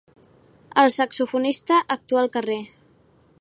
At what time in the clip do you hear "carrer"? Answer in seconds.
2.39-2.61